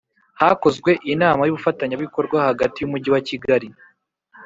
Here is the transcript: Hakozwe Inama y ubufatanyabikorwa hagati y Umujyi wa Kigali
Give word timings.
Hakozwe 0.39 0.91
Inama 1.13 1.41
y 1.43 1.51
ubufatanyabikorwa 1.53 2.37
hagati 2.47 2.77
y 2.79 2.85
Umujyi 2.87 3.09
wa 3.15 3.21
Kigali 3.27 3.67